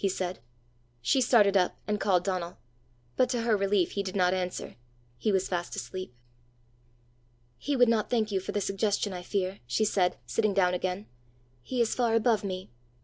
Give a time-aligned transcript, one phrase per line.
[0.01, 0.39] he said.
[0.99, 2.57] She started up, and called Donal.
[3.17, 4.75] But to her relief he did not answer:
[5.15, 6.11] he was fast asleep.
[7.59, 11.05] "He would not thank you for the suggestion, I fear," she said, sitting down again.
[11.61, 12.71] "He is far above me!"